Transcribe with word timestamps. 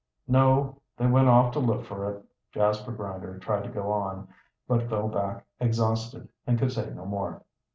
"No. 0.27 0.81
They 0.97 1.05
went 1.05 1.27
off 1.27 1.51
to 1.53 1.59
look 1.59 1.85
for 1.85 2.09
it." 2.11 2.25
Jasper 2.51 2.91
Grinder 2.91 3.37
tried 3.37 3.65
to 3.65 3.69
go 3.69 3.91
on, 3.91 4.27
but 4.67 4.89
fell 4.89 5.07
back 5.09 5.45
exhausted 5.59 6.27
and 6.47 6.57
could 6.57 6.71
say 6.71 6.89
no 6.91 7.05
more. 7.05 7.43